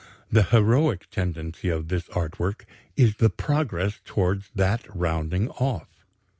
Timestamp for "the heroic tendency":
0.31-1.69